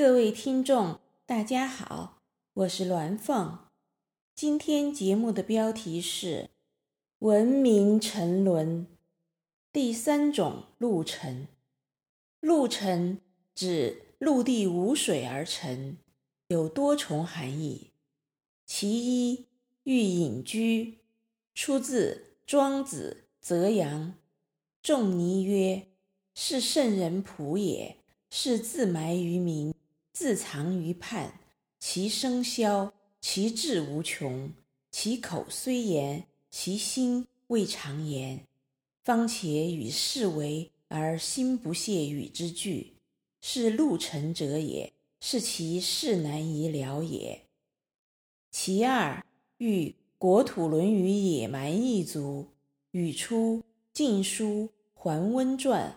[0.00, 2.22] 各位听众，大家好，
[2.54, 3.58] 我是鸾凤。
[4.34, 6.48] 今天节目的标题是
[7.20, 8.86] “文明沉沦”，
[9.70, 11.48] 第三种陆沉。
[12.40, 13.20] 陆沉
[13.54, 15.98] 指陆地无水而沉，
[16.48, 17.90] 有多重含义。
[18.64, 19.48] 其一，
[19.82, 21.00] 欲隐居，
[21.54, 24.06] 出自《庄子·泽阳》，
[24.82, 25.88] 仲尼曰
[26.34, 27.98] ：“是圣人仆也，
[28.30, 29.74] 是自埋于民。”
[30.12, 31.40] 自藏于畔，
[31.78, 34.52] 其声萧，其志无穷，
[34.90, 38.46] 其口虽言，其心未尝言。
[39.02, 42.94] 方且与世为而心不屑与之俱，
[43.40, 47.46] 是陆沉者也，是其事难以了也。
[48.50, 49.24] 其二，
[49.58, 52.48] 欲国土沦于野蛮异族。
[52.92, 53.58] 语出
[53.92, 55.96] 《晋书·桓温传》，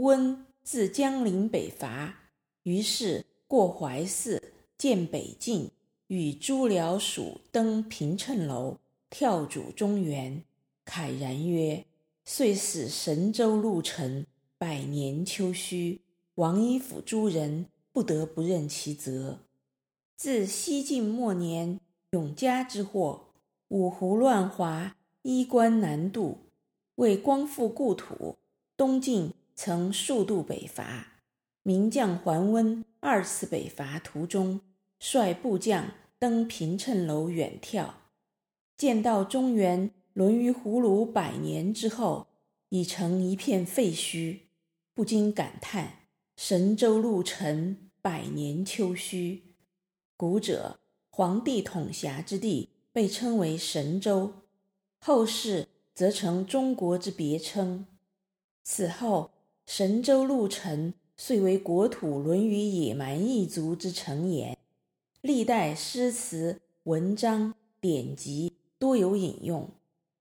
[0.00, 2.25] 温自江陵北伐，
[2.66, 3.24] 于是。
[3.48, 4.42] 过淮泗，
[4.76, 5.70] 见北境，
[6.08, 10.42] 与诸僚属登平秤楼，跳渚中原，
[10.84, 11.84] 慨然曰
[12.26, 14.26] ：“遂使神州陆沉，
[14.58, 16.00] 百年丘墟。
[16.34, 19.38] 王衣府诸人不得不任其责。”
[20.18, 21.78] 自西晋末年，
[22.10, 23.26] 永嘉之祸，
[23.68, 26.38] 五胡乱华，衣冠南渡，
[26.96, 28.34] 为光复故土，
[28.76, 31.12] 东晋曾数度北伐。
[31.66, 34.60] 名将桓温二次北伐途中，
[35.00, 37.88] 率部将登平乘楼远眺，
[38.76, 42.28] 见到中原沦于胡虏百年之后，
[42.68, 44.42] 已成一片废墟，
[44.94, 46.02] 不禁感叹
[46.38, 49.40] ：“神州陆沉，百年丘墟。”
[50.16, 50.78] 古者
[51.10, 54.32] 黄帝统辖之地被称为神州，
[55.00, 57.88] 后世则成中国之别称。
[58.62, 59.32] 此后，
[59.66, 60.94] 神州陆沉。
[61.16, 64.58] 遂为国土沦于野蛮异族之成言，
[65.22, 69.68] 历代诗词文章典籍多有引用。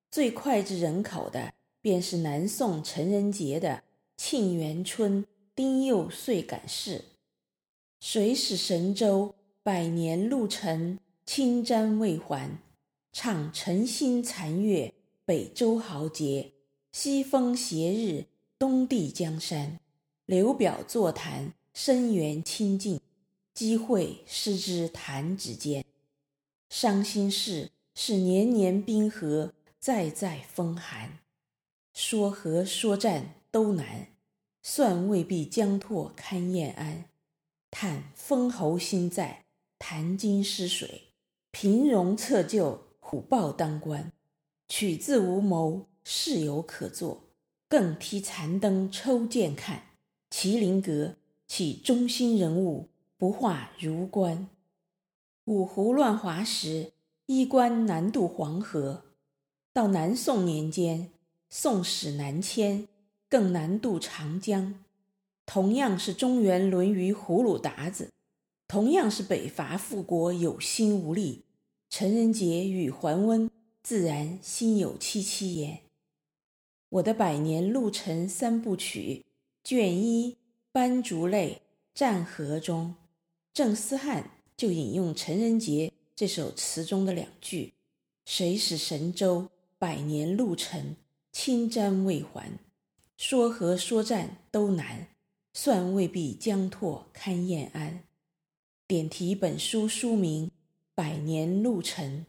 [0.09, 3.70] 最脍炙人口的，便是南宋陈仁杰的
[4.15, 6.99] 《沁园春·丁酉岁感事》
[7.99, 12.58] ：“谁使神州百年路程，侵占未还？
[13.11, 14.93] 唱晨星残月，
[15.25, 16.53] 北周豪杰；
[16.93, 18.25] 西风斜日，
[18.58, 19.80] 东帝江山。”
[20.25, 22.99] 流表作坛，声援清静，
[23.53, 25.86] 积诲失之弹指间。
[26.67, 31.19] 伤心事是年年冰河，再再风寒。
[31.93, 34.08] 说和说战都难，
[34.64, 37.05] 算未必将拓堪俨安。
[37.69, 39.45] 叹封侯心在，
[39.77, 41.09] 谈金失水。
[41.52, 44.11] 平戎侧就，虎豹当关。
[44.67, 47.25] 取自无谋，事有可做，
[47.69, 49.83] 更踢残灯抽剑看。
[50.37, 51.15] 麒麟阁，
[51.47, 54.49] 岂中心人物，不化如官。
[55.45, 56.91] 五胡乱华时，
[57.27, 59.03] 衣冠南渡黄河；
[59.71, 61.09] 到南宋年间，
[61.49, 62.89] 宋史南迁，
[63.29, 64.83] 更南渡长江。
[65.45, 68.11] 同样是中原沦于胡虏鞑子，
[68.67, 71.45] 同样是北伐复国有心无力。
[71.89, 73.49] 陈仁杰与桓温
[73.81, 75.79] 自然心有戚戚焉。
[76.89, 79.23] 我的百年路程三部曲。
[79.65, 80.33] 卷一
[80.71, 81.64] 《斑竹泪·
[81.95, 82.93] 战河》中，
[83.52, 87.73] 郑思翰就引用陈仁杰这首词中的两句
[88.26, 89.49] ：“谁使神州
[89.80, 90.95] 百年陆沉，
[91.31, 92.59] 侵占未还？
[93.17, 95.08] 说和说战都难，
[95.53, 98.03] 算未必将拓堪俨安。”
[98.86, 100.45] 点题本书书名
[100.93, 102.20] 《百年陆沉》。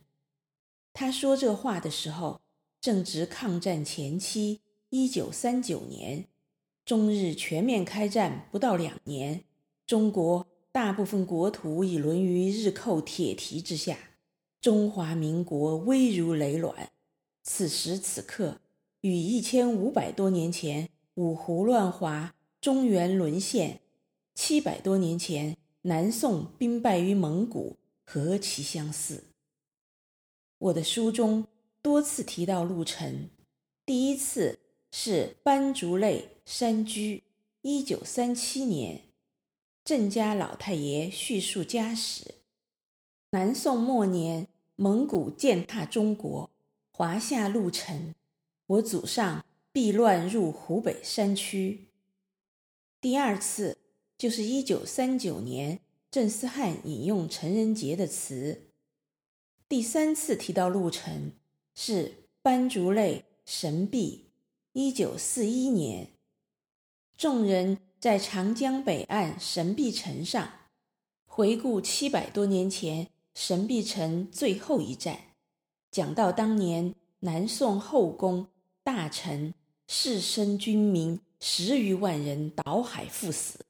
[0.95, 2.41] 他说这话的时候，
[2.81, 6.27] 正值抗战前期，一九三九年。
[6.87, 9.43] 中日全面开战不到两年，
[9.89, 13.99] 中国大部分国土已沦于日寇铁蹄之下，
[14.61, 16.93] 中华民国危如累卵。
[17.43, 18.61] 此时此刻，
[19.01, 23.81] 与一千五百多年前五胡乱华、中原沦陷，
[24.37, 29.25] 七百多年前南宋兵败于蒙古，何其相似！
[30.59, 31.49] 我的书中
[31.83, 33.29] 多次提到陆沉，
[33.85, 34.61] 第一次
[34.91, 36.31] 是斑竹泪。
[36.47, 37.25] 山居，
[37.63, 39.01] 一九三七年，
[39.85, 42.37] 郑家老太爷叙述家史。
[43.31, 44.47] 南宋末年，
[44.77, 46.49] 蒙古践踏中国，
[46.93, 48.15] 华夏陆沉，
[48.69, 51.89] 我祖上避乱入湖北山区。
[53.01, 53.79] 第二次
[54.17, 58.71] 就是一九三九年，郑思翰引用陈仁杰的词。
[59.69, 61.33] 第三次提到陆沉，
[61.75, 64.26] 是斑竹泪神壁，
[64.79, 66.09] 一九四一年。
[67.17, 70.53] 众人在长江北岸神壁城上
[71.25, 75.19] 回顾七百多年前神臂城最后一战，
[75.91, 78.49] 讲到当年南宋后宫
[78.85, 79.55] 大臣、
[79.89, 83.65] 士绅、军民十余万人倒海赴死。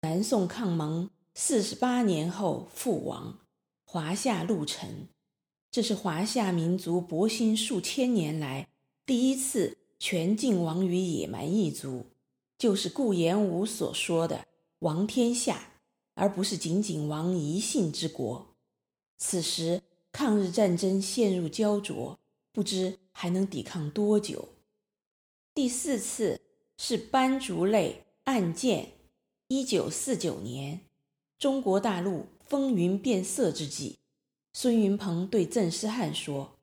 [0.00, 3.38] 南宋抗蒙四十八年后覆亡，
[3.84, 5.06] 华夏入陈。
[5.70, 8.66] 这是华夏民族博兴数千年来
[9.06, 12.06] 第一次全境亡于野蛮异族，
[12.56, 14.46] 就是顾炎武所说的
[14.80, 15.74] “亡天下”，
[16.16, 18.56] 而不是仅仅亡一姓之国。
[19.18, 22.18] 此时抗日战争陷入胶着，
[22.50, 24.48] 不知还能抵抗多久。
[25.54, 26.40] 第四次
[26.78, 28.92] 是斑竹类案件。
[29.48, 30.80] 一九四九年，
[31.38, 33.98] 中国大陆风云变色之际，
[34.54, 36.56] 孙云鹏对郑思翰说：“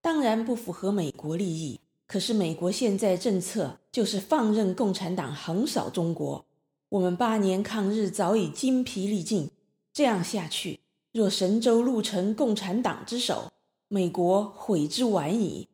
[0.00, 6.44] 当然不符合美国利益，可是美国现在政策就是放任共产党横扫中国。
[6.88, 9.50] 我们八年抗日早已精疲力尽，
[9.92, 10.80] 这样下去，
[11.12, 13.50] 若神州入成共产党之手，
[13.88, 15.68] 美国悔之晚矣。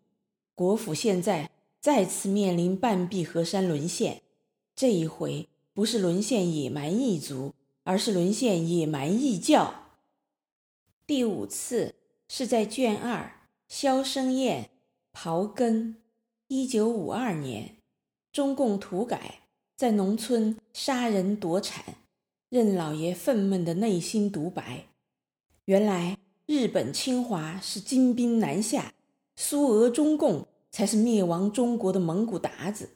[0.55, 1.51] 国府现在
[1.81, 4.23] 再次面临半壁河山沦陷，
[4.75, 9.87] 这一回。”不是沦陷野蛮异族，而是沦陷野蛮异教。
[11.07, 11.95] 第五次
[12.29, 14.69] 是在卷二萧生燕
[15.15, 15.97] 刨根。
[16.55, 17.77] 一九五二年，
[18.31, 19.41] 中共土改，
[19.75, 21.95] 在农村杀人夺产，
[22.51, 24.85] 任老爷愤懑的内心独白：
[25.65, 28.93] 原来日本侵华是金兵南下，
[29.35, 32.91] 苏俄中共才是灭亡中国的蒙古鞑子，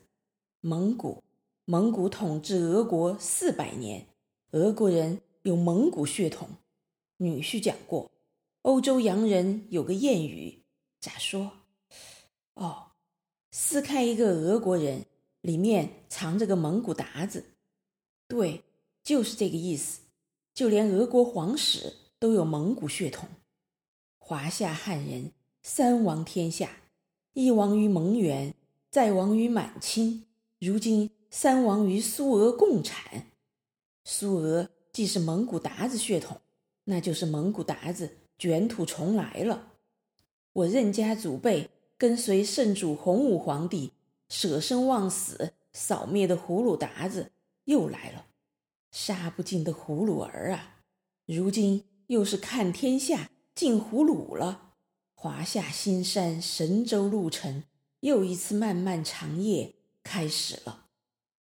[0.61, 1.23] 蒙古。
[1.65, 4.05] 蒙古统治俄国四百年，
[4.51, 6.47] 俄国人有蒙古血统。
[7.17, 8.11] 女婿讲过，
[8.61, 10.61] 欧洲洋人有个谚语，
[11.01, 11.53] 咋说？
[12.53, 12.86] 哦，
[13.51, 15.05] 撕开一个俄国人，
[15.41, 17.43] 里面藏着个蒙古鞑子。
[18.27, 18.63] 对，
[19.03, 20.01] 就是这个意思。
[20.53, 23.29] 就连俄国皇室都有蒙古血统。
[24.17, 26.77] 华夏汉人三亡天下，
[27.33, 28.53] 一亡于蒙元，
[28.89, 30.25] 再亡于满清，
[30.59, 31.11] 如今。
[31.29, 33.27] 三亡于苏俄共产，
[34.05, 36.39] 苏俄既是蒙古鞑子血统，
[36.85, 39.73] 那就是蒙古鞑子卷土重来了。
[40.53, 43.91] 我任家祖辈跟随圣主洪武皇帝
[44.29, 47.31] 舍生忘死扫灭的葫芦达子
[47.65, 48.27] 又来了，
[48.91, 50.83] 杀不尽的葫芦儿啊！
[51.25, 54.73] 如今又是看天下尽葫芦了，
[55.15, 57.63] 华夏新山神州路程
[58.01, 59.73] 又一次漫漫长夜
[60.03, 60.85] 开始了。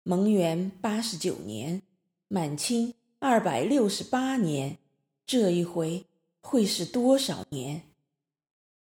[0.04, 1.82] 蒙元八十九年，
[2.28, 4.78] 满清二百六十八年，
[5.26, 6.06] 这一回
[6.40, 7.82] 会是多少年？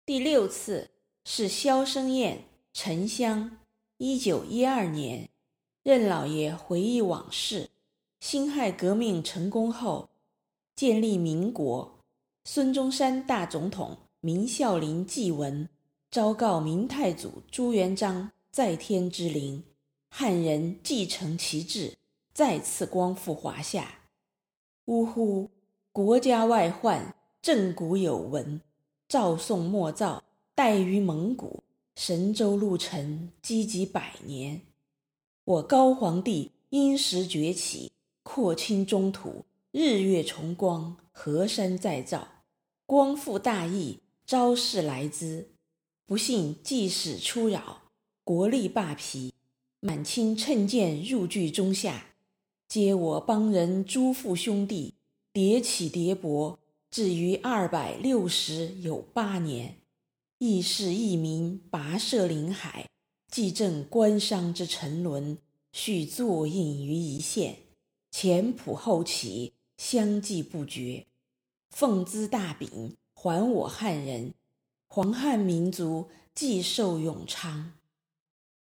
[0.06, 0.90] 第六次
[1.30, 3.58] 是萧生燕沉香，
[3.98, 5.28] 一九一二年，
[5.82, 7.68] 任老爷回忆往事。
[8.18, 10.08] 辛亥革命成功后，
[10.74, 11.98] 建立民国，
[12.46, 15.68] 孙中山大总统明孝陵祭文，
[16.10, 19.62] 昭告明太祖朱元璋在天之灵。
[20.08, 21.98] 汉人继承其志，
[22.32, 23.98] 再次光复华夏。
[24.86, 25.50] 呜呼！
[25.92, 28.62] 国家外患，震古有闻。
[29.06, 30.24] 赵宋末造，
[30.58, 31.62] 待于蒙古。
[31.94, 34.60] 神州路程，积极百年。
[35.44, 37.92] 我高皇帝因时崛起，
[38.24, 42.26] 扩清中土，日月重光，河山再造，
[42.86, 45.46] 光复大义，昭示来兹。
[46.04, 47.82] 不幸济世出扰，
[48.24, 49.32] 国力罢疲。
[49.78, 52.04] 满清趁剑入据中夏，
[52.66, 54.94] 皆我邦人诸父兄弟
[55.32, 56.56] 迭起迭勃，
[56.90, 59.76] 至于二百六十有八年，
[60.38, 62.88] 义士义民跋涉临海，
[63.28, 65.38] 济正官商之沉沦，
[65.72, 67.56] 续作印于一线，
[68.12, 71.06] 前仆后继，相继不绝。
[71.70, 74.32] 奉兹大饼，还我汉人，
[74.86, 77.72] 黄汉民族继寿永昌。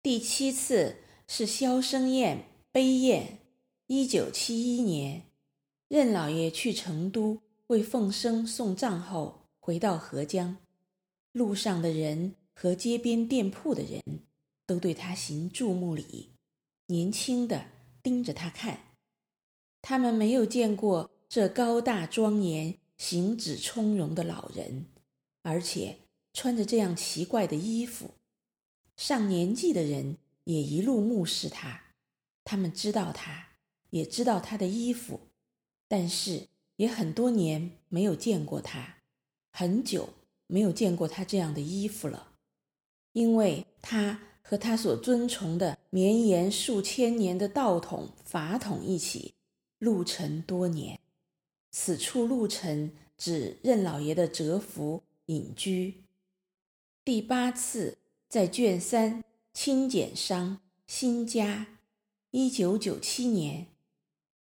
[0.04, 3.40] 第七次是萧生宴悲宴，
[3.88, 5.24] 一九七一年，
[5.88, 10.58] 任老爷去成都为凤生送葬后，回到合江，
[11.36, 14.02] 路上的人和街边店铺的人
[14.66, 16.30] 都对他行注目礼，
[16.86, 17.66] 年轻的
[18.02, 18.80] 盯着他看，
[19.82, 24.86] 他们没有见过这高大庄严、行止从容的老人，
[25.42, 25.98] 而且
[26.32, 28.12] 穿着这样奇怪的衣服。
[28.96, 30.16] 上年纪的人
[30.46, 31.82] 也一路目视他，
[32.46, 33.50] 他们知道他，
[33.90, 35.20] 也知道他的衣服，
[35.90, 39.00] 但是也很多年没有见过他，
[39.52, 40.14] 很久
[40.48, 42.34] 没有见过他这样的衣服了，
[43.14, 49.34] 因为他和他所尊崇的绵延数千年的道统法统一起，
[49.80, 51.00] 路程多年，
[51.72, 56.04] 此处路程指任老爷的蛰伏隐居。
[57.04, 57.98] 第八次
[58.28, 59.24] 在卷三
[59.54, 61.68] 清简商新家，
[62.32, 63.68] 一九九七年，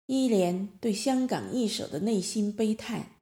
[0.06, 3.12] 伊莲对香港易手的内心悲叹。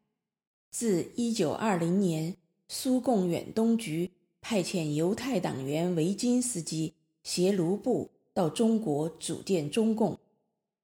[0.70, 2.36] 自一九二零年，
[2.74, 4.10] 苏共远东局
[4.40, 10.18] 派遣犹太党员维金斯基携卢布到中国组建中共，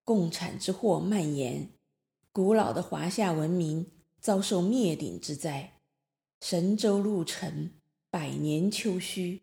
[0.05, 1.71] 共产之祸蔓延，
[2.31, 3.87] 古老的华夏文明
[4.21, 5.81] 遭受灭顶之灾。
[6.43, 7.71] 神州路程
[8.11, 9.41] 百年秋虚，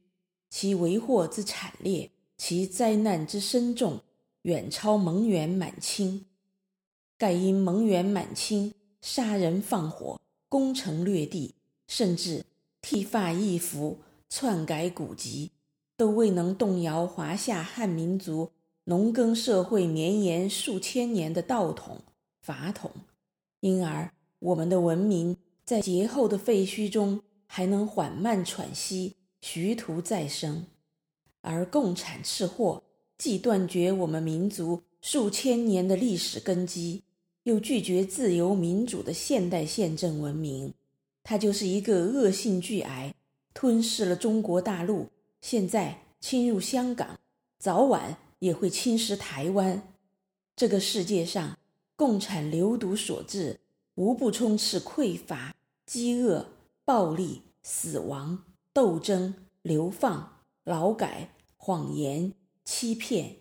[0.52, 4.00] 其为祸之惨烈，其灾难之深重，
[4.44, 6.24] 远超蒙元满清。
[7.18, 8.72] 盖因蒙元满清
[9.02, 10.22] 杀人放火。
[10.48, 11.56] 攻城略地，
[11.88, 12.46] 甚至
[12.82, 14.00] 剃发易服、
[14.30, 15.52] 篡改古籍，
[15.96, 18.52] 都未能动摇华夏汉民族
[18.86, 22.00] 农耕社会绵延数千年的道统
[22.42, 22.92] 法统。
[23.60, 30.66] 因而，我们的文明在劫后的废墟中还能缓慢喘息，徐图再生。
[31.42, 32.84] 而共产赤祸
[33.18, 37.04] 既断绝我们民族数千年的历史根基。
[37.44, 40.74] 又拒绝自由民主的现代宪政文明，
[41.26, 43.14] 它就是一个恶性巨癌，
[43.54, 45.10] 吞噬了中国大陆，
[45.42, 47.20] 现在侵入香港，
[47.60, 49.94] 早晚也会侵蚀台湾。
[50.56, 51.58] 这个世界上，
[51.98, 53.60] 共产流毒所致，
[53.96, 55.54] 无不充斥匮乏、
[55.86, 56.46] 饥饿、
[56.86, 62.32] 暴力、死亡、斗争、流放、劳改、谎言、
[62.64, 63.36] 欺骗，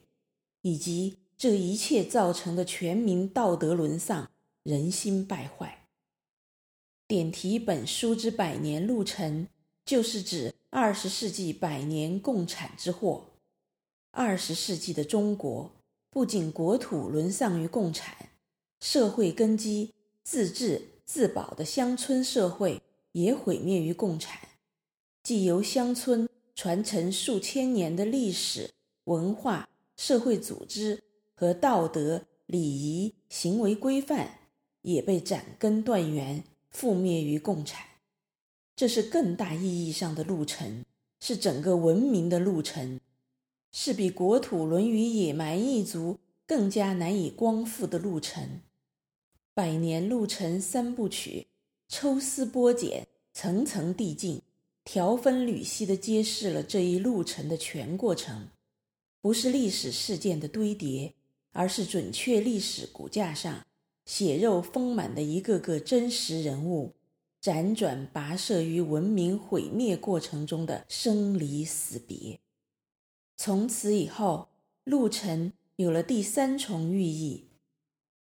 [0.62, 1.18] 以及。
[1.36, 4.30] 这一切造成的全民道德沦丧、
[4.62, 5.83] 人心败坏。
[7.06, 9.48] 点题本书之百年路程，
[9.84, 13.26] 就是指二十世纪百年共产之祸。
[14.10, 15.70] 二十世纪的中国，
[16.10, 18.30] 不仅国土沦丧于共产，
[18.80, 19.92] 社会根基、
[20.22, 22.80] 自治自保的乡村社会
[23.12, 24.40] 也毁灭于共产。
[25.22, 28.70] 既由乡村传承数千年的历史
[29.04, 31.02] 文化、社会组织。
[31.36, 34.38] 和道德、礼仪、行为规范
[34.82, 37.86] 也被斩根断源，覆灭于共产。
[38.74, 40.84] 这是更大意义上的路程，
[41.20, 43.00] 是整个文明的路程，
[43.72, 48.60] 是比国土沦于野蛮异族更加难以光复的路程。
[49.54, 51.46] 百年路程三部曲，
[51.88, 54.42] 抽丝剥茧，层层递进，
[54.82, 58.48] 条分缕析地揭示了这一路程的全过程，
[59.20, 61.14] 不是历史事件的堆叠。
[61.56, 63.64] 而是准确历史骨架上
[64.04, 66.94] 血肉丰满的一个个真实人物，
[67.42, 72.40] 辗转跋涉于文明毁灭过程中的生离死别。
[73.36, 74.48] 从此以后，
[74.84, 77.48] 路程有了第三重寓意，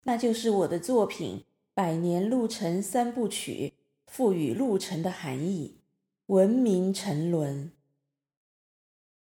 [0.05, 1.39] 那就是我的作品
[1.75, 3.73] 《百年路程三部曲》
[4.07, 5.79] 赋予路程的含义：
[6.27, 7.73] 文明沉沦。